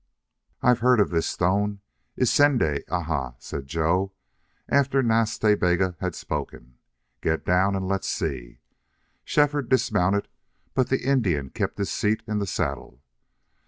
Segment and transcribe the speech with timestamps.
[0.63, 1.81] "I've heard of this stone
[2.19, 4.13] Isende Aha," said Joe,
[4.67, 6.79] after Nas Ta Bega had spoken.
[7.21, 8.57] "Get down, and let's see."
[9.23, 10.27] Shefford dismounted,
[10.73, 13.03] but the Indian kept his seat in the saddle.